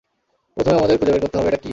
প্রথমে 0.57 0.77
আমাদের 0.77 0.97
খুঁজে 0.99 1.11
বের 1.11 1.23
করতে 1.23 1.37
হবে 1.37 1.49
এটা 1.49 1.59
কি? 1.59 1.69